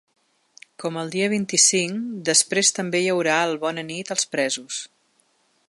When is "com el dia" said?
0.83-1.27